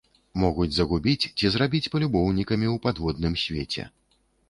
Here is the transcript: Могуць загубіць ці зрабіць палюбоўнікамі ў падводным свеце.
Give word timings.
Могуць 0.43 0.73
загубіць 0.77 1.29
ці 1.37 1.53
зрабіць 1.57 1.83
палюбоўнікамі 1.97 2.67
ў 2.73 2.85
падводным 2.89 3.41
свеце. 3.47 3.91